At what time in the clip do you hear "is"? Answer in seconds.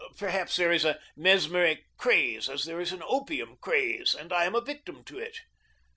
0.71-0.83, 2.81-2.91